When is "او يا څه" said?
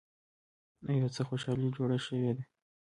0.85-1.21